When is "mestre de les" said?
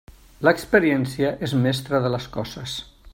1.67-2.29